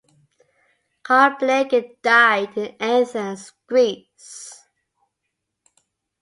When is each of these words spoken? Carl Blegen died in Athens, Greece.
Carl 1.03 1.35
Blegen 1.37 1.95
died 2.01 2.57
in 2.57 2.75
Athens, 2.79 3.53
Greece. 3.67 4.65